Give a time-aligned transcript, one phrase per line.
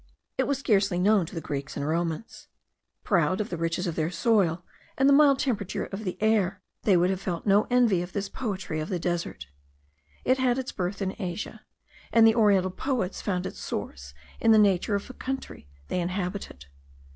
[0.35, 2.47] It was scarcely known to the Greeks and Romans.
[3.03, 4.63] Proud of the riches of their soil,
[4.97, 8.27] and the mild temperature of the air, they would have felt no envy of this
[8.27, 9.45] poetry of the desert.
[10.25, 11.61] It had its birth in Asia;
[12.11, 16.65] and the oriental poets found its source in the nature of the country they inhabited.